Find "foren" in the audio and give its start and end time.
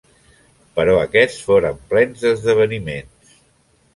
1.49-1.77